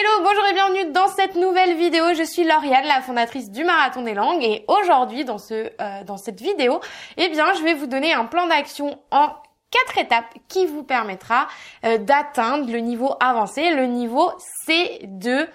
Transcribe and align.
Hello, 0.00 0.22
bonjour 0.22 0.46
et 0.48 0.54
bienvenue 0.54 0.92
dans 0.92 1.08
cette 1.08 1.34
nouvelle 1.34 1.76
vidéo. 1.76 2.14
Je 2.16 2.22
suis 2.22 2.44
Lauriane, 2.44 2.86
la 2.86 3.00
fondatrice 3.00 3.50
du 3.50 3.64
Marathon 3.64 4.02
des 4.02 4.14
Langues 4.14 4.44
et 4.44 4.64
aujourd'hui 4.68 5.24
euh, 5.28 6.04
dans 6.04 6.16
cette 6.16 6.40
vidéo, 6.40 6.80
eh 7.16 7.28
bien, 7.30 7.52
je 7.54 7.64
vais 7.64 7.74
vous 7.74 7.88
donner 7.88 8.12
un 8.12 8.26
plan 8.26 8.46
d'action 8.46 9.00
en 9.10 9.30
quatre 9.72 9.98
étapes 9.98 10.32
qui 10.46 10.66
vous 10.66 10.84
permettra 10.84 11.48
euh, 11.84 11.98
d'atteindre 11.98 12.70
le 12.70 12.78
niveau 12.78 13.12
avancé, 13.18 13.74
le 13.74 13.86
niveau 13.86 14.30
C2 14.68 15.48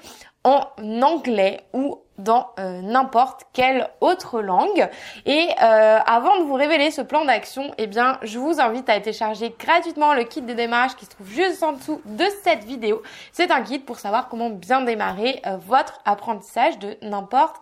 en 0.44 0.68
anglais 1.02 1.62
dans 2.24 2.48
euh, 2.60 2.82
n'importe 2.82 3.44
quelle 3.54 3.90
autre 4.02 4.42
langue. 4.42 4.90
Et 5.26 5.50
euh, 5.62 6.00
avant 6.05 6.38
de 6.40 6.44
vous 6.44 6.54
révéler 6.54 6.92
ce 6.92 7.02
plan 7.02 7.26
d'action, 7.26 7.72
eh 7.78 7.88
bien, 7.88 8.18
je 8.23 8.40
vous 8.40 8.60
invite 8.60 8.90
à 8.90 9.00
télécharger 9.00 9.55
gratuitement 9.60 10.14
le 10.14 10.23
kit 10.23 10.41
de 10.41 10.54
démarrage 10.54 10.96
qui 10.96 11.05
se 11.05 11.12
trouve 11.12 11.30
juste 11.30 11.62
en 11.64 11.73
dessous 11.73 12.02
de 12.05 12.26
cette 12.44 12.64
vidéo. 12.64 13.02
C'est 13.32 13.52
un 13.52 13.62
kit 13.62 13.80
pour 13.80 14.00
savoir 14.00 14.30
comment 14.30 14.50
bien 14.50 14.82
démarrer 14.82 15.41
euh, 15.46 15.58
votre 15.58 16.00
apprentissage 16.05 16.80
de 16.80 16.98
n'importe 17.02 17.58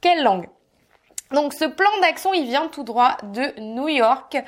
quelle 0.00 0.22
langue. 0.22 0.48
Donc 1.32 1.52
ce 1.52 1.66
plan 1.66 1.90
d'action, 2.00 2.32
il 2.32 2.46
vient 2.46 2.68
tout 2.68 2.84
droit 2.84 3.18
de 3.22 3.60
New 3.60 3.88
York 3.88 4.38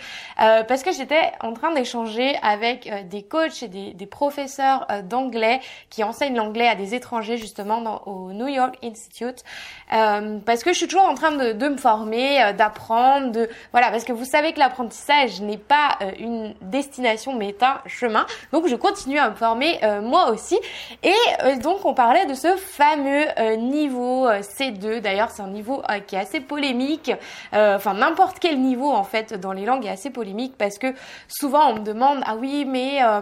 euh, 0.41 0.65
parce 0.65 0.83
que 0.83 0.93
j'étais 0.93 1.33
en 1.41 1.53
train 1.53 1.75
d'échanger 1.75 2.37
avec 2.43 2.87
euh, 2.87 3.03
des 3.03 3.23
coachs 3.23 3.63
et 3.63 3.69
des, 3.69 3.93
des 3.93 4.07
professeurs 4.07 4.87
euh, 4.91 5.03
d'anglais 5.03 5.61
qui 5.91 6.03
enseignent 6.05 6.37
l'anglais 6.37 6.69
à 6.69 6.75
des 6.75 6.95
étrangers 6.95 7.37
justement 7.37 8.03
au 8.07 8.33
New 8.33 8.49
York 8.49 8.77
Institute 8.83 9.45
parce 9.91 10.63
que 10.63 10.73
je 10.73 10.79
suis 10.79 10.87
toujours 10.87 11.09
en 11.09 11.15
train 11.15 11.33
de, 11.33 11.53
de 11.53 11.69
me 11.69 11.77
former, 11.77 12.53
d'apprendre, 12.57 13.33
de 13.33 13.49
voilà 13.73 13.91
parce 13.91 14.05
que 14.05 14.13
vous 14.13 14.25
savez 14.25 14.53
que 14.53 14.61
l'apprentissage 14.61 15.41
n'est 15.41 15.59
pas 15.59 15.99
une 16.19 16.55
destination 16.63 17.35
mais 17.35 17.49
est 17.49 17.63
un 17.63 17.81
chemin. 17.87 18.25
Donc 18.53 18.69
je 18.69 18.77
continue 18.77 19.19
à 19.19 19.31
me 19.31 19.35
former 19.35 19.81
moi 20.03 20.31
aussi 20.31 20.59
et 21.03 21.57
donc 21.61 21.85
on 21.85 21.95
parlait 21.95 22.27
de 22.27 22.35
ce 22.35 22.57
fameux 22.57 23.27
niveau 23.57 24.29
C2. 24.29 25.01
D'ailleurs 25.01 25.31
c'est 25.31 25.43
un 25.43 25.49
niveau 25.49 25.83
qui 26.07 26.15
est 26.15 26.21
assez 26.21 26.41
polémique 26.71 27.11
euh, 27.53 27.77
enfin 27.77 27.95
n'importe 27.95 28.39
quel 28.39 28.61
niveau 28.61 28.91
en 28.91 29.03
fait 29.03 29.35
dans 29.35 29.53
les 29.53 29.65
langues 29.65 29.87
est 29.87 29.91
assez 29.91 30.11
polémique 30.11 30.55
parce 30.57 30.79
que 30.79 30.95
souvent 31.27 31.71
on 31.71 31.75
me 31.75 31.81
demande 31.81 32.23
ah 32.25 32.37
oui 32.37 32.65
mais 32.65 33.03
euh, 33.03 33.21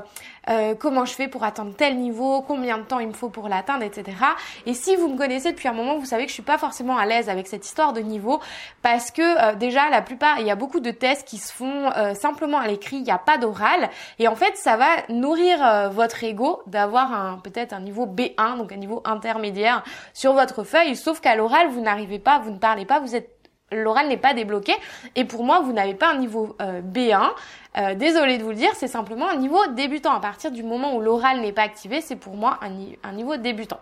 euh, 0.50 0.74
comment 0.74 1.04
je 1.04 1.12
fais 1.12 1.28
pour 1.28 1.44
atteindre 1.44 1.74
tel 1.76 1.98
niveau, 1.98 2.40
combien 2.40 2.78
de 2.78 2.82
temps 2.82 3.00
il 3.00 3.08
me 3.08 3.12
faut 3.12 3.28
pour 3.28 3.50
l'atteindre, 3.50 3.84
etc. 3.84 4.16
Et 4.64 4.72
si 4.72 4.96
vous 4.96 5.08
me 5.08 5.18
connaissez 5.18 5.50
depuis 5.50 5.68
un 5.68 5.74
moment, 5.74 5.98
vous 5.98 6.06
savez 6.06 6.22
que 6.22 6.30
je 6.30 6.34
suis 6.34 6.42
pas 6.42 6.56
forcément 6.56 6.96
à 6.96 7.04
l'aise 7.04 7.28
avec 7.28 7.46
cette 7.46 7.66
histoire 7.66 7.92
de 7.92 8.00
niveau 8.00 8.40
parce 8.80 9.10
que 9.10 9.54
déjà 9.56 9.90
la 9.90 10.00
plupart, 10.00 10.40
il 10.40 10.46
y 10.46 10.50
a 10.50 10.54
beaucoup 10.54 10.80
de 10.80 10.90
tests 10.90 11.28
qui 11.28 11.36
se 11.36 11.52
font 11.52 11.90
simplement 12.14 12.58
à 12.58 12.66
l'écrit, 12.66 12.96
il 12.96 13.02
n'y 13.02 13.10
a 13.10 13.18
pas 13.18 13.36
d'oral 13.36 13.90
et 14.18 14.26
en 14.26 14.36
fait 14.36 14.56
ça 14.56 14.78
va 14.78 14.86
nourrir 15.10 15.90
votre 15.90 16.24
ego 16.24 16.62
d'avoir 16.66 17.12
un 17.12 17.38
peut-être 17.44 17.74
un 17.74 17.80
niveau 17.80 18.06
B1, 18.06 18.56
donc 18.56 18.72
un 18.72 18.76
niveau 18.76 19.02
intermédiaire 19.04 19.84
sur 20.14 20.32
votre 20.32 20.64
feuille, 20.64 20.96
sauf 20.96 21.20
qu'à 21.20 21.36
l'oral 21.36 21.68
vous 21.68 21.82
n'arrivez 21.82 22.18
pas, 22.18 22.38
vous 22.38 22.52
ne 22.52 22.58
parlez 22.58 22.86
pas, 22.86 23.00
vous 23.00 23.14
êtes 23.14 23.37
l'oral 23.72 24.08
n'est 24.08 24.16
pas 24.16 24.34
débloqué. 24.34 24.72
Et 25.16 25.24
pour 25.24 25.44
moi 25.44 25.60
vous 25.60 25.72
n'avez 25.72 25.94
pas 25.94 26.10
un 26.10 26.18
niveau 26.18 26.56
euh, 26.60 26.80
B1 26.80 27.30
euh, 27.78 27.94
désolé 27.94 28.38
de 28.38 28.42
vous 28.42 28.50
le 28.50 28.56
dire, 28.56 28.70
c'est 28.74 28.88
simplement 28.88 29.28
un 29.28 29.36
niveau 29.36 29.64
débutant. 29.68 30.12
À 30.12 30.20
partir 30.20 30.50
du 30.50 30.62
moment 30.62 30.96
où 30.96 31.00
l'oral 31.00 31.40
n'est 31.40 31.52
pas 31.52 31.62
activé, 31.62 32.00
c'est 32.00 32.16
pour 32.16 32.34
moi 32.34 32.58
un, 32.62 33.12
niveau 33.12 33.36
débutant. 33.36 33.78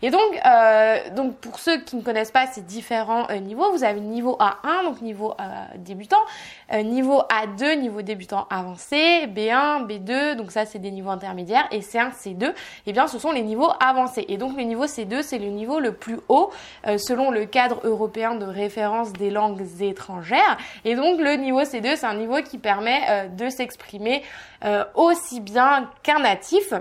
Et 0.00 0.10
donc, 0.10 0.20
euh, 0.46 1.10
donc 1.10 1.36
pour 1.36 1.58
ceux 1.58 1.80
qui 1.80 1.96
ne 1.96 2.02
connaissent 2.02 2.30
pas 2.30 2.46
ces 2.46 2.60
différents 2.60 3.28
euh, 3.30 3.38
niveaux, 3.38 3.72
vous 3.72 3.82
avez 3.82 4.00
niveau 4.00 4.38
A1, 4.38 4.84
donc 4.84 5.00
niveau 5.00 5.34
débutant, 5.76 6.20
niveau 6.84 7.22
A2, 7.22 7.78
niveau 7.78 8.02
débutant 8.02 8.46
avancé, 8.50 9.26
B1, 9.26 9.86
B2, 9.86 10.36
donc 10.36 10.50
ça 10.52 10.64
c'est 10.64 10.78
des 10.78 10.90
niveaux 10.90 11.10
intermédiaires, 11.10 11.66
et 11.70 11.80
C1, 11.80 12.12
C2, 12.12 12.52
et 12.86 12.92
bien 12.92 13.06
ce 13.06 13.18
sont 13.18 13.32
les 13.32 13.42
niveaux 13.42 13.70
avancés. 13.80 14.24
Et 14.28 14.36
donc 14.36 14.56
le 14.56 14.62
niveau 14.62 14.86
C2, 14.86 15.22
c'est 15.22 15.38
le 15.38 15.48
niveau 15.48 15.80
le 15.80 15.92
plus 15.92 16.18
haut 16.28 16.50
selon 16.96 17.30
le 17.30 17.44
cadre 17.46 17.80
européen 17.84 18.34
de 18.34 18.44
référence 18.44 19.12
des 19.12 19.30
langues 19.30 19.64
étrangères. 19.80 20.58
Et 20.84 20.94
donc 20.94 21.20
le 21.20 21.34
niveau 21.36 21.62
C2, 21.62 21.96
c'est 21.96 22.06
un 22.06 22.14
niveau 22.14 22.40
qui 22.42 22.58
permet 22.58 23.28
de 23.32 23.48
s'exprimer 23.48 24.22
euh, 24.64 24.84
aussi 24.94 25.40
bien 25.40 25.90
qu'un 26.02 26.20
natif. 26.20 26.72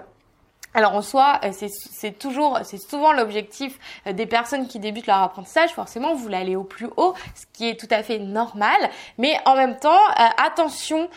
Alors 0.74 0.96
en 0.96 1.02
soi, 1.02 1.40
euh, 1.44 1.52
c'est 1.52 2.18
toujours, 2.18 2.60
c'est 2.64 2.78
souvent 2.78 3.12
l'objectif 3.12 3.78
euh, 4.08 4.14
des 4.14 4.26
personnes 4.26 4.68
qui 4.68 4.80
débutent 4.80 5.08
leur 5.08 5.18
apprentissage. 5.18 5.72
Forcément, 5.72 6.14
vous 6.14 6.34
aller 6.34 6.56
au 6.56 6.64
plus 6.64 6.88
haut, 6.96 7.14
ce 7.36 7.46
qui 7.52 7.68
est 7.68 7.78
tout 7.78 7.90
à 7.92 8.04
fait 8.04 8.20
normal. 8.20 8.78
Mais 9.18 9.34
en 9.46 9.56
même 9.56 9.78
temps, 9.78 9.92
euh, 9.92 10.24
attention 10.46 11.10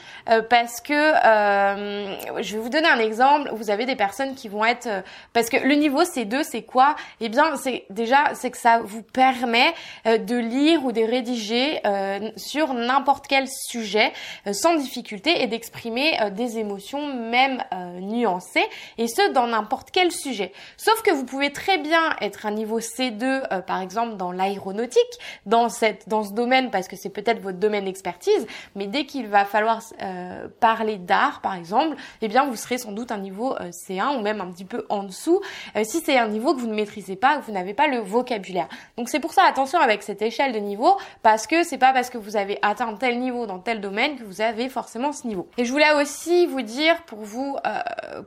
parce 0.50 0.81
que 0.81 0.93
je 0.93 2.54
vais 2.54 2.59
vous 2.59 2.69
donner 2.69 2.88
un 2.88 2.98
exemple. 2.98 3.50
Vous 3.53 3.70
avez 3.70 3.87
des 3.87 3.97
personnes 3.97 4.34
qui 4.34 4.48
vont 4.48 4.64
être 4.64 4.88
parce 5.32 5.48
que 5.48 5.56
le 5.56 5.75
niveau 5.75 6.03
C2, 6.03 6.43
c'est 6.43 6.62
quoi? 6.62 6.97
Eh 7.20 7.28
bien, 7.28 7.56
c'est 7.56 7.84
déjà 7.91 8.34
c'est 8.34 8.50
que 8.50 8.59
ça 8.59 8.81
vous 8.82 9.03
permet 9.03 9.72
de 10.04 10.37
lire 10.37 10.84
ou 10.84 10.93
de 10.93 11.00
rédiger 11.00 11.81
sur 12.37 12.75
n'importe 12.75 13.26
quel 13.28 13.47
sujet 13.48 14.12
sans 14.53 14.75
difficulté 14.75 15.43
et 15.43 15.47
d'exprimer 15.47 16.19
des 16.32 16.59
émotions 16.59 17.06
même 17.14 17.62
nuancées 18.00 18.66
et 18.98 19.09
ce 19.09 19.32
dans 19.32 19.44
n'importe 19.47 19.91
quel 19.91 20.12
sujet. 20.12 20.53
Sauf 20.77 21.03
que 21.03 21.10
vous 21.10 21.25
pouvez 21.25 21.53
très 21.53 21.78
bien 21.78 22.16
être 22.21 22.47
un 22.47 22.50
niveau 22.50 22.81
C2, 22.81 23.22
euh, 23.22 23.60
par 23.60 23.81
exemple 23.81 24.16
dans 24.16 24.32
l'aéronautique, 24.32 25.03
dans 25.47 25.69
cette, 25.69 26.09
dans 26.09 26.25
ce 26.25 26.32
domaine, 26.32 26.71
parce 26.71 26.88
que 26.88 26.97
c'est 26.97 27.10
peut-être 27.10 27.41
votre 27.41 27.59
domaine 27.59 27.84
d'expertise, 27.84 28.47
mais 28.75 28.87
dès 28.87 29.06
qu'il 29.06 29.28
va 29.28 29.44
falloir 29.44 29.82
euh, 30.03 30.49
parler 30.60 30.99
d'art, 30.99 31.41
par 31.41 31.55
exemple, 31.55 31.97
eh 32.22 32.28
bien 32.28 32.44
vous 32.44 32.56
serez 32.56 32.78
sans 32.78 32.93
doute 32.93 33.12
un 33.12 33.19
niveau 33.19 33.55
euh, 33.60 33.71
C1 33.71 34.19
ou 34.19 34.21
même 34.22 34.41
un 34.41 34.50
petit 34.50 34.65
peu 34.65 34.87
en 34.88 35.03
dessous, 35.05 35.41
si 35.82 36.00
c'est 36.00 36.19
un 36.19 36.28
niveau 36.28 36.55
que 36.55 36.61
vous 36.61 36.66
ne 36.66 36.75
maîtrisez 36.75 37.16
pas, 37.16 37.38
que 37.38 37.44
vous 37.44 37.53
n'avez 37.53 37.75
pas 37.75 37.88
le 37.88 37.99
vocabulaire. 37.99 38.69
Donc 38.97 39.09
c'est 39.09 39.21
pour 39.21 39.32
ça 39.32 39.43
attention 39.44 39.78
avec 39.78 40.03
cette 40.03 40.22
échelle 40.22 40.53
de 40.53 40.59
niveau, 40.59 40.97
parce 41.22 41.47
que 41.47 41.62
c'est 41.62 41.78
pas 41.78 41.93
parce 41.93 42.11
que 42.11 42.19
vous 42.19 42.37
avez 42.37 42.59
atteint 42.62 42.94
tel 42.94 43.19
niveau 43.19 43.47
dans 43.47 43.59
tel 43.59 43.81
domaine 43.81 44.16
que 44.16 44.25
vous 44.25 44.41
avez 44.41 44.69
forcément 44.69 45.12
ce 45.12 45.26
niveau. 45.26 45.49
Et 45.59 45.65
je 45.65 45.72
voulais 45.72 45.93
aussi 46.00 46.47
vous 46.47 46.62
dire 46.62 47.03
pour 47.03 47.21
vous, 47.21 47.56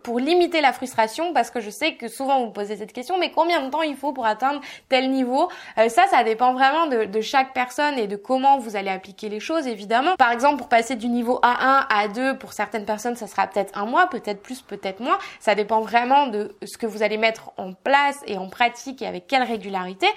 pour 0.03 0.19
limiter 0.19 0.61
la 0.61 0.73
frustration 0.73 1.06
parce 1.34 1.51
que 1.51 1.59
je 1.59 1.69
sais 1.69 1.95
que 1.95 2.07
souvent 2.07 2.44
vous 2.44 2.51
posez 2.51 2.78
cette 2.78 2.94
question, 2.94 3.18
mais 3.18 3.31
combien 3.31 3.62
de 3.62 3.69
temps 3.69 3.81
il 3.81 3.95
faut 3.95 4.13
pour 4.13 4.25
atteindre 4.25 4.62
tel 4.90 5.09
niveau? 5.12 5.50
Euh, 5.78 5.90
Ça, 5.90 6.07
ça 6.07 6.23
dépend 6.23 6.53
vraiment 6.53 6.88
de, 6.88 7.22
chaque 7.22 7.53
personne 7.53 7.97
et 7.97 8.07
de 8.07 8.16
comment 8.16 8.57
vous 8.57 8.75
allez 8.75 8.90
appliquer 8.90 9.29
les 9.29 9.40
choses, 9.40 9.67
évidemment. 9.67 10.16
Par 10.17 10.31
exemple, 10.31 10.57
pour 10.57 10.69
passer 10.69 10.96
du 10.96 11.07
niveau 11.07 11.40
A1 11.44 11.85
à 11.90 12.07
2, 12.07 12.38
pour 12.38 12.53
certaines 12.53 12.85
personnes, 12.85 13.16
ça 13.16 13.28
sera 13.28 13.47
peut-être 13.47 13.78
un 13.78 13.85
mois, 13.85 14.07
peut-être 14.07 14.41
plus, 14.41 14.62
peut-être 14.62 15.00
moins. 15.00 15.17
Ça 15.40 15.56
dépend 15.56 15.81
vraiment 15.81 16.28
de 16.28 16.56
ce 16.63 16.78
que 16.78 16.85
vous 16.85 17.03
allez 17.03 17.17
mettre 17.17 17.51
en 17.57 17.73
place 17.73 18.19
et 18.28 18.38
en 18.38 18.50
pratique 18.50 19.01
et 19.01 19.07
avec 19.07 19.28
quelle 19.28 19.44
régularité. 19.44 20.07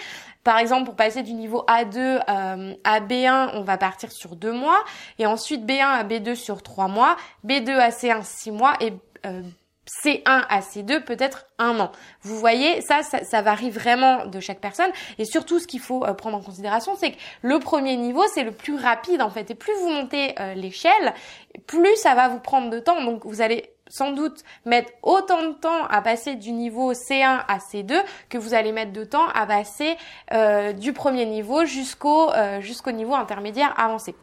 Par 0.45 0.59
exemple, 0.59 0.85
pour 0.87 0.97
passer 0.97 1.23
du 1.23 1.35
niveau 1.35 1.65
A2 1.69 1.97
euh, 1.99 2.75
à 2.85 3.01
B1, 3.01 3.51
on 3.55 3.63
va 3.63 3.77
partir 3.77 4.11
sur 4.11 4.37
deux 4.37 4.53
mois, 4.53 4.83
et 5.19 5.27
ensuite 5.27 5.67
B1 5.67 5.85
à 5.85 6.05
B2 6.05 6.35
sur 6.35 6.63
trois 6.63 6.89
mois, 6.89 7.17
B2 7.47 7.77
à 7.77 7.91
C1 7.91 8.23
six 8.25 8.51
mois, 8.51 8.75
et 8.81 8.95
euh, 9.27 9.43
C1 9.91 10.21
à 10.25 10.61
C2 10.61 11.03
peut-être 11.03 11.47
un 11.59 11.81
an. 11.81 11.91
Vous 12.23 12.39
voyez, 12.39 12.81
ça, 12.81 13.03
ça, 13.03 13.43
varie 13.43 13.71
vraiment 13.71 14.27
de 14.27 14.39
chaque 14.39 14.61
personne. 14.61 14.91
Et 15.19 15.25
surtout, 15.25 15.59
ce 15.59 15.67
qu'il 15.67 15.81
faut 15.81 16.05
euh, 16.05 16.15
prendre 16.15 16.37
en 16.37 16.43
considération, 16.43 16.95
c'est 16.97 17.13
que 17.13 17.17
le 17.43 17.59
premier 17.59 17.97
niveau, 17.97 18.23
c'est 18.33 18.45
le 18.45 18.53
plus 18.53 18.77
rapide 18.77 19.21
en 19.21 19.31
fait. 19.31 19.51
Et 19.51 19.55
plus 19.55 19.73
vous 19.81 19.89
montez 19.89 20.35
euh, 20.39 20.55
l'échelle, 20.55 21.15
plus 21.67 21.97
ça 21.97 22.15
va 22.15 22.29
vous 22.29 22.39
prendre 22.39 22.71
de 22.71 22.79
temps. 22.79 23.03
Donc 23.03 23.27
vous 23.27 23.41
allez 23.41 23.71
sans 23.89 24.13
doute 24.13 24.45
mettre 24.65 24.93
autant 25.03 25.43
de 25.43 25.55
temps 25.55 25.85
à 25.87 26.01
passer 26.01 26.37
du 26.37 26.53
niveau 26.53 26.93
C1 26.93 27.41
à 27.49 27.59
C2 27.59 28.01
que 28.29 28.39
vous 28.39 28.55
allez 28.55 28.71
mettre 28.71 28.93
de 28.93 29.03
temps 29.03 29.27
à 29.35 29.47
passer 29.47 29.97
euh, 30.33 30.73
du 30.73 30.93
premier 30.93 31.27
niveau 31.27 31.65
jusqu'au 31.65 32.31
jusqu'au 32.61 32.93
niveau 32.93 33.15
intermédiaire 33.15 33.75
avancé. 33.77 34.15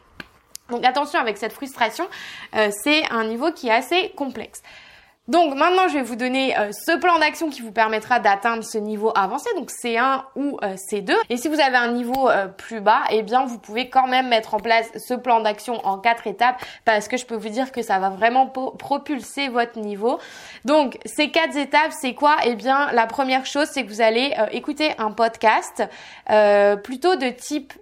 Donc 0.69 0.85
attention 0.85 1.19
avec 1.19 1.37
cette 1.37 1.51
frustration, 1.51 2.05
c'est 2.53 3.09
un 3.11 3.25
niveau 3.25 3.51
qui 3.51 3.67
est 3.67 3.73
assez 3.73 4.09
complexe. 4.15 4.61
Donc 5.27 5.55
maintenant, 5.55 5.89
je 5.89 5.95
vais 5.95 6.03
vous 6.03 6.15
donner 6.15 6.57
euh, 6.57 6.71
ce 6.71 6.97
plan 6.97 7.19
d'action 7.19 7.49
qui 7.49 7.61
vous 7.61 7.73
permettra 7.73 8.19
d'atteindre 8.19 8.63
ce 8.63 8.77
niveau 8.77 9.11
avancé, 9.13 9.49
donc 9.55 9.71
C1 9.71 10.21
ou 10.37 10.57
euh, 10.63 10.75
C2. 10.75 11.13
Et 11.29 11.35
si 11.35 11.49
vous 11.49 11.59
avez 11.59 11.75
un 11.75 11.91
niveau 11.91 12.29
euh, 12.29 12.47
plus 12.47 12.79
bas, 12.79 13.01
eh 13.11 13.23
bien 13.23 13.45
vous 13.45 13.59
pouvez 13.59 13.89
quand 13.89 14.07
même 14.07 14.29
mettre 14.29 14.53
en 14.53 14.59
place 14.59 14.89
ce 14.95 15.13
plan 15.13 15.41
d'action 15.41 15.85
en 15.85 15.97
quatre 15.97 16.27
étapes 16.27 16.63
parce 16.85 17.09
que 17.09 17.17
je 17.17 17.25
peux 17.25 17.35
vous 17.35 17.49
dire 17.49 17.73
que 17.73 17.81
ça 17.81 17.99
va 17.99 18.09
vraiment 18.09 18.47
propulser 18.47 19.49
votre 19.49 19.77
niveau. 19.79 20.17
Donc 20.63 20.97
ces 21.05 21.29
quatre 21.29 21.57
étapes, 21.57 21.91
c'est 21.91 22.13
quoi? 22.13 22.37
Eh 22.45 22.55
bien 22.55 22.89
la 22.93 23.05
première 23.05 23.45
chose, 23.45 23.67
c'est 23.69 23.83
que 23.83 23.89
vous 23.89 24.01
allez 24.01 24.33
écouter 24.51 24.93
un 24.97 25.11
podcast 25.11 25.83
plutôt 26.83 27.15
de 27.15 27.29
type 27.29 27.73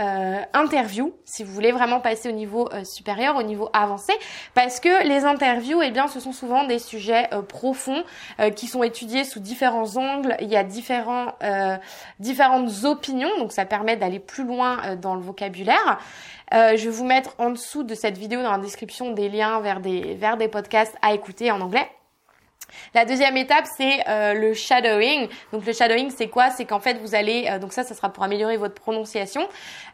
euh, 0.00 0.40
interview 0.54 1.14
si 1.24 1.44
vous 1.44 1.52
voulez 1.52 1.72
vraiment 1.72 2.00
passer 2.00 2.28
au 2.28 2.32
niveau 2.32 2.68
euh, 2.72 2.84
supérieur, 2.84 3.36
au 3.36 3.42
niveau 3.42 3.68
avancé, 3.72 4.12
parce 4.54 4.80
que 4.80 5.06
les 5.06 5.24
interviews, 5.24 5.82
eh 5.82 5.90
bien, 5.90 6.08
ce 6.08 6.20
sont 6.20 6.32
souvent 6.32 6.64
des 6.64 6.78
sujets 6.78 7.28
euh, 7.32 7.42
profonds 7.42 8.02
qui 8.56 8.66
sont 8.66 8.82
étudiés 8.82 9.24
sous 9.24 9.40
différents 9.40 9.96
angles. 9.96 10.36
Il 10.40 10.48
y 10.48 10.56
a 10.56 10.64
différents, 10.64 11.34
différentes 12.18 12.84
opinions, 12.84 13.30
donc 13.38 13.52
ça 13.52 13.64
permet 13.64 13.96
d'aller 13.96 14.18
plus 14.18 14.44
loin 14.44 14.96
dans 14.96 15.14
le 15.14 15.20
vocabulaire. 15.20 15.98
je 16.52 16.84
vais 16.84 16.90
vous 16.90 17.04
mettre 17.04 17.34
en 17.38 17.50
dessous 17.50 17.82
de 17.82 17.94
cette 17.94 18.16
vidéo 18.16 18.42
dans 18.42 18.52
la 18.52 18.58
description 18.58 19.12
des 19.12 19.28
liens 19.28 19.60
vers 19.60 19.80
des 19.80 20.14
vers 20.14 20.36
des 20.36 20.48
podcasts 20.48 20.96
à 21.02 21.12
écouter 21.12 21.50
en 21.50 21.60
anglais. 21.60 21.88
La 22.94 23.04
deuxième 23.04 23.36
étape, 23.36 23.66
c'est 23.76 24.08
euh, 24.08 24.34
le 24.34 24.54
shadowing. 24.54 25.28
Donc 25.52 25.64
le 25.64 25.72
shadowing, 25.72 26.10
c'est 26.10 26.28
quoi? 26.28 26.50
C'est 26.50 26.64
qu'en 26.64 26.80
fait, 26.80 26.94
vous 26.94 27.14
allez, 27.14 27.48
euh, 27.50 27.58
donc 27.58 27.72
ça, 27.72 27.84
ça 27.84 27.94
sera 27.94 28.08
pour 28.12 28.24
améliorer 28.24 28.56
votre 28.56 28.74
prononciation. 28.74 29.42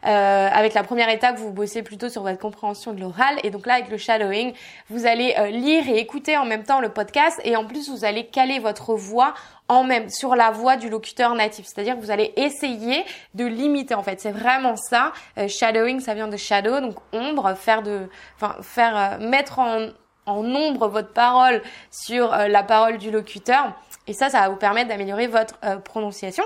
Euh, 0.05 0.49
avec 0.51 0.73
la 0.73 0.83
première 0.83 1.09
étape, 1.09 1.37
vous 1.37 1.51
bossez 1.51 1.83
plutôt 1.83 2.09
sur 2.09 2.23
votre 2.23 2.39
compréhension 2.39 2.93
de 2.93 2.99
l'oral. 3.01 3.37
Et 3.43 3.49
donc 3.49 3.65
là, 3.65 3.75
avec 3.75 3.89
le 3.89 3.97
shadowing, 3.97 4.53
vous 4.89 5.05
allez 5.05 5.35
lire 5.51 5.87
et 5.87 5.97
écouter 5.97 6.37
en 6.37 6.45
même 6.45 6.63
temps 6.63 6.79
le 6.79 6.89
podcast. 6.89 7.39
Et 7.43 7.55
en 7.55 7.65
plus, 7.65 7.89
vous 7.89 8.05
allez 8.05 8.25
caler 8.25 8.59
votre 8.59 8.95
voix 8.95 9.33
en 9.69 9.83
même 9.83 10.09
sur 10.09 10.35
la 10.35 10.51
voix 10.51 10.77
du 10.77 10.89
locuteur 10.89 11.35
natif. 11.35 11.65
C'est-à-dire 11.65 11.95
que 11.95 12.01
vous 12.01 12.11
allez 12.11 12.33
essayer 12.37 13.03
de 13.33 13.45
limiter. 13.45 13.95
En 13.95 14.03
fait, 14.03 14.21
c'est 14.21 14.31
vraiment 14.31 14.75
ça. 14.75 15.11
shadowing, 15.47 15.99
ça 15.99 16.13
vient 16.13 16.27
de 16.27 16.37
shadow, 16.37 16.79
donc 16.79 16.95
ombre, 17.11 17.53
faire 17.55 17.81
de, 17.81 18.09
enfin 18.37 18.55
faire 18.61 19.19
mettre 19.19 19.59
en 19.59 19.87
en 20.27 20.43
nombre 20.43 20.87
votre 20.87 21.11
parole 21.11 21.63
sur 21.89 22.33
euh, 22.33 22.47
la 22.47 22.61
parole 22.61 22.97
du 22.97 23.09
locuteur. 23.09 23.73
Et 24.05 24.13
ça, 24.13 24.29
ça 24.29 24.41
va 24.41 24.49
vous 24.49 24.57
permettre 24.57 24.89
d'améliorer 24.89 25.27
votre 25.27 25.55
euh, 25.65 25.77
prononciation. 25.77 26.43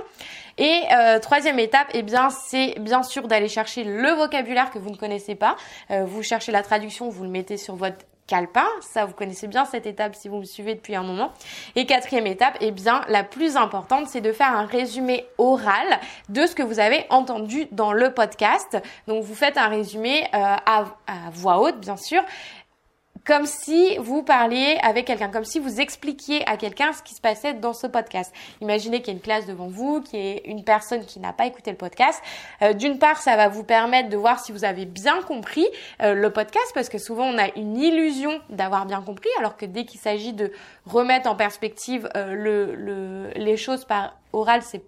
Et 0.57 0.81
euh, 0.95 1.19
troisième 1.19 1.59
étape, 1.59 1.87
eh 1.93 2.03
bien, 2.03 2.29
c'est 2.29 2.75
bien 2.79 3.03
sûr 3.03 3.27
d'aller 3.27 3.49
chercher 3.49 3.83
le 3.83 4.11
vocabulaire 4.11 4.71
que 4.71 4.79
vous 4.79 4.89
ne 4.89 4.95
connaissez 4.95 5.35
pas. 5.35 5.55
vous 5.89 6.23
cherchez 6.23 6.51
la 6.51 6.63
traduction, 6.63 7.09
vous 7.09 7.23
le 7.23 7.29
mettez 7.29 7.57
sur 7.57 7.75
votre 7.75 8.05
calepin. 8.27 8.67
Ça, 8.79 9.05
vous 9.05 9.13
connaissez 9.13 9.47
bien 9.47 9.65
cette 9.65 9.85
étape 9.85 10.15
si 10.15 10.29
vous 10.29 10.37
me 10.37 10.45
suivez 10.45 10.75
depuis 10.75 10.95
un 10.95 11.03
moment. 11.03 11.33
Et 11.75 11.85
quatrième 11.85 12.27
étape, 12.27 12.57
eh 12.61 12.71
bien, 12.71 13.01
la 13.09 13.23
plus 13.23 13.57
importante, 13.57 14.07
c'est 14.07 14.21
de 14.21 14.31
faire 14.31 14.55
un 14.55 14.65
résumé 14.65 15.25
oral 15.37 15.99
de 16.29 16.45
ce 16.45 16.55
que 16.55 16.63
vous 16.63 16.79
avez 16.79 17.05
entendu 17.09 17.67
dans 17.71 17.91
le 17.91 18.13
podcast. 18.13 18.77
Donc, 19.07 19.23
vous 19.23 19.35
faites 19.35 19.57
un 19.57 19.67
résumé 19.67 20.27
à, 20.31 20.85
à 21.07 21.29
voix 21.31 21.59
haute, 21.59 21.79
bien 21.79 21.97
sûr, 21.97 22.23
comme 23.25 23.45
si 23.45 23.97
vous 23.97 24.23
parliez 24.23 24.77
avec 24.83 25.05
quelqu'un, 25.05 25.29
comme 25.29 25.45
si 25.45 25.59
vous 25.59 25.79
expliquiez 25.79 26.47
à 26.49 26.57
quelqu'un 26.57 26.93
ce 26.93 27.03
qui 27.03 27.13
se 27.13 27.21
passait 27.21 27.53
dans 27.53 27.73
ce 27.73 27.87
podcast. 27.87 28.33
Imaginez 28.61 29.01
qu'il 29.01 29.07
y 29.07 29.11
a 29.11 29.13
une 29.17 29.21
classe 29.21 29.45
devant 29.45 29.67
vous, 29.67 30.01
qu'il 30.01 30.19
y 30.19 30.27
ait 30.27 30.41
une 30.45 30.63
personne 30.63 31.05
qui 31.05 31.19
n'a 31.19 31.33
pas 31.33 31.45
écouté 31.45 31.71
le 31.71 31.77
podcast. 31.77 32.21
Euh, 32.61 32.73
d'une 32.73 32.97
part, 32.97 33.17
ça 33.17 33.35
va 33.35 33.47
vous 33.47 33.63
permettre 33.63 34.09
de 34.09 34.17
voir 34.17 34.39
si 34.39 34.51
vous 34.51 34.65
avez 34.65 34.85
bien 34.85 35.21
compris 35.21 35.67
euh, 36.01 36.13
le 36.13 36.31
podcast, 36.31 36.71
parce 36.73 36.89
que 36.89 36.97
souvent 36.97 37.25
on 37.25 37.37
a 37.37 37.47
une 37.55 37.77
illusion 37.77 38.39
d'avoir 38.49 38.85
bien 38.85 39.01
compris, 39.01 39.29
alors 39.39 39.57
que 39.57 39.65
dès 39.65 39.85
qu'il 39.85 39.99
s'agit 39.99 40.33
de 40.33 40.51
remettre 40.85 41.29
en 41.29 41.35
perspective 41.35 42.09
euh, 42.15 42.33
le, 42.33 42.75
le, 42.75 43.29
les 43.35 43.57
choses 43.57 43.85
par 43.85 44.15
oral, 44.33 44.61
c'est 44.61 44.83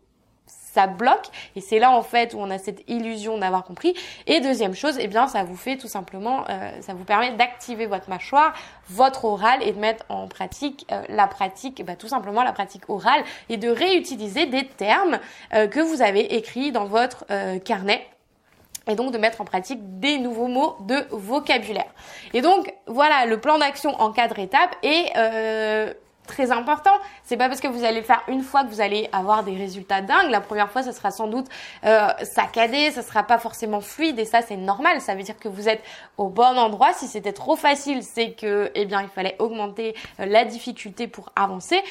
ça 0.73 0.87
bloque 0.87 1.27
et 1.55 1.61
c'est 1.61 1.79
là 1.79 1.91
en 1.91 2.01
fait 2.01 2.33
où 2.33 2.39
on 2.39 2.49
a 2.49 2.57
cette 2.57 2.83
illusion 2.89 3.37
d'avoir 3.37 3.63
compris. 3.63 3.95
Et 4.27 4.39
deuxième 4.39 4.73
chose, 4.73 4.97
eh 4.99 5.07
bien 5.07 5.27
ça 5.27 5.43
vous 5.43 5.55
fait 5.55 5.77
tout 5.77 5.87
simplement, 5.87 6.45
euh, 6.49 6.71
ça 6.81 6.93
vous 6.93 7.03
permet 7.03 7.31
d'activer 7.31 7.85
votre 7.85 8.09
mâchoire, 8.09 8.53
votre 8.89 9.25
oral 9.25 9.61
et 9.61 9.71
de 9.71 9.79
mettre 9.79 10.05
en 10.09 10.27
pratique 10.27 10.85
euh, 10.91 11.03
la 11.09 11.27
pratique, 11.27 11.83
bah, 11.85 11.95
tout 11.95 12.07
simplement 12.07 12.43
la 12.43 12.53
pratique 12.53 12.89
orale 12.89 13.23
et 13.49 13.57
de 13.57 13.69
réutiliser 13.69 14.45
des 14.45 14.65
termes 14.65 15.19
euh, 15.53 15.67
que 15.67 15.79
vous 15.79 16.01
avez 16.01 16.35
écrits 16.35 16.71
dans 16.71 16.85
votre 16.85 17.25
carnet 17.63 18.07
et 18.87 18.95
donc 18.95 19.11
de 19.11 19.17
mettre 19.17 19.41
en 19.41 19.45
pratique 19.45 19.99
des 19.99 20.17
nouveaux 20.17 20.47
mots 20.47 20.75
de 20.81 21.05
vocabulaire. 21.11 21.91
Et 22.33 22.41
donc 22.41 22.73
voilà 22.87 23.25
le 23.25 23.39
plan 23.39 23.57
d'action 23.57 23.99
en 23.99 24.11
quatre 24.11 24.39
étapes 24.39 24.75
et 24.83 25.05
euh, 25.17 25.93
très 26.27 26.51
important. 26.51 26.91
C'est 27.23 27.37
pas 27.37 27.47
parce 27.47 27.61
que 27.61 27.67
vous 27.67 27.83
allez 27.83 27.99
le 27.99 28.05
faire 28.05 28.21
une 28.27 28.41
fois 28.41 28.63
que 28.63 28.69
vous 28.69 28.81
allez 28.81 29.09
avoir 29.11 29.43
des 29.43 29.55
résultats 29.55 30.01
dingues. 30.01 30.29
La 30.29 30.41
première 30.41 30.69
fois, 30.71 30.83
ça 30.83 30.91
sera 30.91 31.11
sans 31.11 31.27
doute 31.27 31.47
euh, 31.85 32.07
saccadé, 32.23 32.91
ça 32.91 33.01
sera 33.01 33.23
pas 33.23 33.37
forcément 33.37 33.81
fluide 33.81 34.19
et 34.19 34.25
ça 34.25 34.41
c'est 34.41 34.57
normal. 34.57 35.01
Ça 35.01 35.15
veut 35.15 35.23
dire 35.23 35.37
que 35.37 35.47
vous 35.47 35.69
êtes 35.69 35.81
au 36.17 36.29
bon 36.29 36.57
endroit. 36.57 36.93
Si 36.93 37.07
c'était 37.07 37.33
trop 37.33 37.55
facile, 37.55 38.03
c'est 38.03 38.31
que 38.31 38.71
eh 38.75 38.85
bien 38.85 39.01
il 39.01 39.09
fallait 39.09 39.35
augmenter 39.39 39.95
euh, 40.19 40.25
la 40.25 40.45
difficulté 40.45 41.07
pour 41.07 41.31
avancer. 41.35 41.81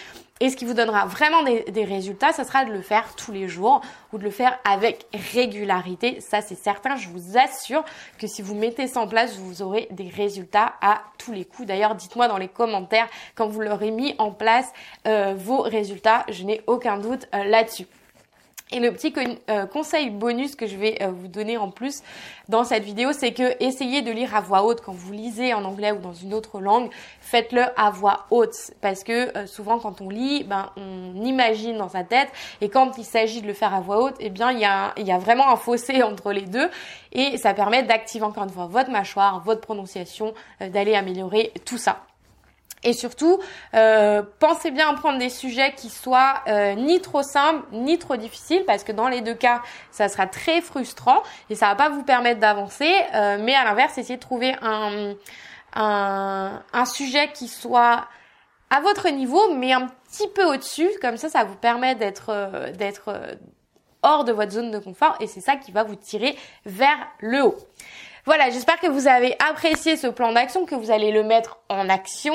Et 0.42 0.50
ce 0.50 0.56
qui 0.56 0.64
vous 0.64 0.74
donnera 0.74 1.06
vraiment 1.06 1.44
des, 1.44 1.84
résultats, 1.84 2.32
ça 2.32 2.42
sera 2.42 2.64
de 2.64 2.72
le 2.72 2.80
faire 2.80 3.14
tous 3.14 3.30
les 3.30 3.46
jours 3.46 3.80
ou 4.12 4.18
de 4.18 4.24
le 4.24 4.30
faire 4.32 4.58
avec 4.64 5.06
régularité. 5.32 6.20
Ça, 6.20 6.40
c'est 6.40 6.56
certain. 6.56 6.96
Je 6.96 7.08
vous 7.10 7.38
assure 7.38 7.84
que 8.18 8.26
si 8.26 8.42
vous 8.42 8.56
mettez 8.56 8.88
ça 8.88 8.98
en 8.98 9.06
place, 9.06 9.36
vous 9.36 9.62
aurez 9.62 9.86
des 9.92 10.08
résultats 10.08 10.72
à 10.80 11.02
tous 11.16 11.30
les 11.30 11.44
coups. 11.44 11.68
D'ailleurs, 11.68 11.94
dites-moi 11.94 12.26
dans 12.26 12.38
les 12.38 12.48
commentaires 12.48 13.06
quand 13.36 13.46
vous 13.46 13.60
l'aurez 13.60 13.92
mis 13.92 14.16
en 14.18 14.32
place 14.32 14.66
euh, 15.06 15.32
vos 15.36 15.62
résultats. 15.62 16.24
Je 16.28 16.42
n'ai 16.42 16.60
aucun 16.66 16.98
doute 16.98 17.28
euh, 17.36 17.44
là-dessus. 17.44 17.86
Et 18.72 18.80
le 18.80 18.90
petit 18.90 19.12
euh, 19.50 19.66
conseil 19.66 20.08
bonus 20.08 20.56
que 20.56 20.66
je 20.66 20.76
vais 20.76 20.96
euh, 21.02 21.08
vous 21.08 21.28
donner 21.28 21.58
en 21.58 21.70
plus 21.70 22.02
dans 22.48 22.64
cette 22.64 22.84
vidéo, 22.84 23.12
c'est 23.12 23.32
que 23.32 23.62
essayez 23.62 24.00
de 24.00 24.10
lire 24.10 24.34
à 24.34 24.40
voix 24.40 24.62
haute 24.62 24.80
quand 24.80 24.92
vous 24.92 25.12
lisez 25.12 25.52
en 25.52 25.64
anglais 25.64 25.92
ou 25.92 25.98
dans 25.98 26.14
une 26.14 26.32
autre 26.32 26.58
langue. 26.58 26.90
Faites-le 27.20 27.64
à 27.76 27.90
voix 27.90 28.26
haute 28.30 28.72
parce 28.80 29.04
que 29.04 29.36
euh, 29.36 29.46
souvent 29.46 29.78
quand 29.78 30.00
on 30.00 30.08
lit, 30.08 30.44
ben 30.44 30.70
on 30.78 31.22
imagine 31.22 31.76
dans 31.76 31.90
sa 31.90 32.02
tête 32.02 32.28
et 32.62 32.70
quand 32.70 32.96
il 32.96 33.04
s'agit 33.04 33.42
de 33.42 33.46
le 33.46 33.52
faire 33.52 33.74
à 33.74 33.80
voix 33.80 34.02
haute, 34.02 34.16
eh 34.20 34.30
bien 34.30 34.52
il 34.52 34.58
y 34.58 34.64
a, 34.64 34.94
il 34.96 35.06
y 35.06 35.12
a 35.12 35.18
vraiment 35.18 35.50
un 35.50 35.56
fossé 35.56 36.02
entre 36.02 36.32
les 36.32 36.46
deux 36.46 36.70
et 37.12 37.36
ça 37.36 37.52
permet 37.52 37.82
d'activer 37.82 38.24
encore 38.24 38.44
une 38.44 38.50
fois 38.50 38.66
votre 38.66 38.90
mâchoire, 38.90 39.40
votre 39.44 39.60
prononciation, 39.60 40.32
d'aller 40.60 40.94
améliorer 40.94 41.52
tout 41.66 41.78
ça. 41.78 42.00
Et 42.84 42.92
surtout, 42.92 43.38
euh, 43.74 44.22
pensez 44.40 44.70
bien 44.70 44.88
à 44.88 44.94
prendre 44.94 45.18
des 45.18 45.28
sujets 45.28 45.72
qui 45.74 45.88
soient 45.88 46.42
euh, 46.48 46.74
ni 46.74 47.00
trop 47.00 47.22
simples 47.22 47.64
ni 47.72 47.98
trop 47.98 48.16
difficiles, 48.16 48.64
parce 48.66 48.82
que 48.82 48.92
dans 48.92 49.08
les 49.08 49.20
deux 49.20 49.34
cas, 49.34 49.62
ça 49.90 50.08
sera 50.08 50.26
très 50.26 50.60
frustrant 50.60 51.22
et 51.48 51.54
ça 51.54 51.68
va 51.68 51.74
pas 51.76 51.88
vous 51.90 52.02
permettre 52.02 52.40
d'avancer. 52.40 52.92
Euh, 53.14 53.38
mais 53.40 53.54
à 53.54 53.64
l'inverse, 53.64 53.98
essayez 53.98 54.16
de 54.16 54.22
trouver 54.22 54.56
un, 54.62 55.14
un, 55.74 56.62
un 56.72 56.84
sujet 56.84 57.30
qui 57.32 57.48
soit 57.48 58.06
à 58.70 58.80
votre 58.80 59.08
niveau, 59.10 59.54
mais 59.54 59.72
un 59.72 59.86
petit 60.10 60.28
peu 60.28 60.44
au-dessus. 60.44 60.88
Comme 61.00 61.16
ça, 61.16 61.28
ça 61.28 61.44
vous 61.44 61.56
permet 61.56 61.94
d'être 61.94 62.72
d'être 62.72 63.14
hors 64.02 64.24
de 64.24 64.32
votre 64.32 64.52
zone 64.52 64.70
de 64.70 64.78
confort 64.78 65.16
et 65.20 65.26
c'est 65.26 65.40
ça 65.40 65.56
qui 65.56 65.70
va 65.72 65.84
vous 65.84 65.94
tirer 65.94 66.36
vers 66.66 66.98
le 67.20 67.44
haut. 67.44 67.56
Voilà, 68.24 68.50
j'espère 68.50 68.78
que 68.78 68.86
vous 68.86 69.08
avez 69.08 69.34
apprécié 69.48 69.96
ce 69.96 70.06
plan 70.06 70.32
d'action, 70.32 70.64
que 70.64 70.76
vous 70.76 70.92
allez 70.92 71.10
le 71.10 71.24
mettre 71.24 71.58
en 71.68 71.88
action. 71.88 72.34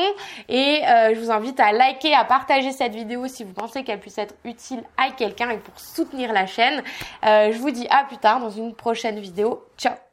Et 0.49 0.81
euh, 0.85 1.15
je 1.15 1.19
vous 1.19 1.31
invite 1.31 1.59
à 1.61 1.71
liker, 1.71 2.13
à 2.13 2.25
partager 2.25 2.71
cette 2.71 2.93
vidéo 2.93 3.27
si 3.27 3.45
vous 3.45 3.53
pensez 3.53 3.83
qu'elle 3.83 3.99
puisse 3.99 4.17
être 4.17 4.35
utile 4.43 4.83
à 4.97 5.11
quelqu'un 5.11 5.49
et 5.49 5.57
pour 5.57 5.79
soutenir 5.79 6.33
la 6.33 6.45
chaîne. 6.45 6.83
Euh, 7.25 7.51
je 7.53 7.57
vous 7.57 7.71
dis 7.71 7.87
à 7.89 8.03
plus 8.03 8.17
tard 8.17 8.41
dans 8.41 8.49
une 8.49 8.75
prochaine 8.75 9.19
vidéo. 9.19 9.63
Ciao 9.77 10.06